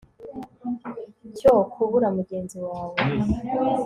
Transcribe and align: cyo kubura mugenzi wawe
cyo 1.37 1.53
kubura 1.71 2.07
mugenzi 2.17 2.57
wawe 2.67 2.95